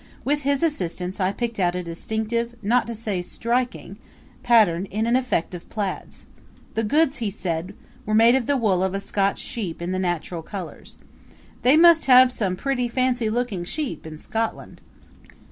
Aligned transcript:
With 0.25 0.41
his 0.41 0.63
assistance 0.63 1.19
I 1.19 1.31
picked 1.31 1.59
out 1.59 1.75
a 1.75 1.83
distinctive, 1.83 2.55
not 2.63 2.87
to 2.87 2.95
say 2.95 3.21
striking, 3.21 3.99
pattern 4.41 4.85
in 4.85 5.05
an 5.05 5.15
effect 5.15 5.53
of 5.53 5.69
plaids. 5.69 6.25
The 6.73 6.81
goods, 6.81 7.17
he 7.17 7.29
said, 7.29 7.75
were 8.03 8.15
made 8.15 8.33
of 8.33 8.47
the 8.47 8.57
wool 8.57 8.81
of 8.81 8.95
a 8.95 8.99
Scotch 8.99 9.37
sheep 9.37 9.79
in 9.79 9.91
the 9.91 9.99
natural 9.99 10.41
colors. 10.41 10.97
They 11.61 11.77
must 11.77 12.07
have 12.07 12.31
some 12.31 12.55
pretty 12.55 12.87
fancy 12.87 13.29
looking 13.29 13.63
sheep 13.63 14.07
in 14.07 14.17
Scotland! 14.17 14.81